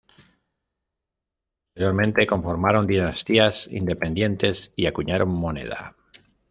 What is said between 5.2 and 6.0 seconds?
moneda.